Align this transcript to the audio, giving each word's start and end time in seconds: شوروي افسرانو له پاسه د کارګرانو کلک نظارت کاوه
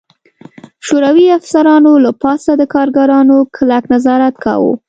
شوروي 0.87 1.25
افسرانو 1.39 1.93
له 2.05 2.11
پاسه 2.21 2.51
د 2.57 2.63
کارګرانو 2.73 3.37
کلک 3.55 3.83
نظارت 3.93 4.35
کاوه 4.43 4.71